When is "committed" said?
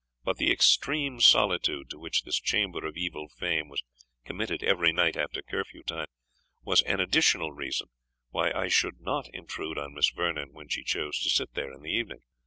4.25-4.63